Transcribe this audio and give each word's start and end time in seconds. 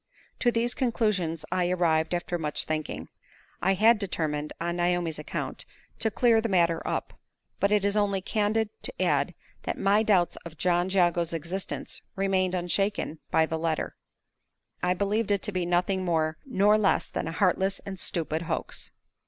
To 0.39 0.51
these 0.51 0.73
conclusions 0.73 1.45
I 1.51 1.69
arrived 1.69 2.15
after 2.15 2.39
much 2.39 2.63
thinking. 2.65 3.09
I 3.61 3.75
had 3.75 3.99
determined, 3.99 4.51
on 4.59 4.77
Naomi's 4.77 5.19
account, 5.19 5.63
to 5.99 6.09
clear 6.09 6.41
the 6.41 6.49
matter 6.49 6.81
up; 6.87 7.13
but 7.59 7.71
it 7.71 7.85
is 7.85 7.95
only 7.95 8.19
candid 8.19 8.69
to 8.81 8.99
add 8.99 9.35
that 9.61 9.77
my 9.77 10.01
doubts 10.01 10.37
of 10.37 10.57
John 10.57 10.89
Jago's 10.89 11.33
existence 11.33 12.01
remained 12.15 12.55
unshaken 12.55 13.19
by 13.29 13.45
the 13.45 13.59
letter. 13.59 13.95
I 14.81 14.95
believed 14.95 15.29
it 15.29 15.43
to 15.43 15.51
be 15.51 15.67
nothing 15.67 16.03
more 16.03 16.39
nor 16.47 16.79
less 16.79 17.07
than 17.07 17.27
a 17.27 17.31
heartless 17.31 17.77
and 17.85 17.99
stupid 17.99 18.41
"hoax." 18.41 18.89